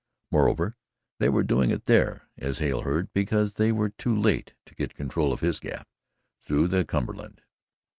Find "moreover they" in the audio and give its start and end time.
0.31-1.29